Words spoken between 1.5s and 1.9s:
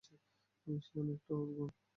গুণ।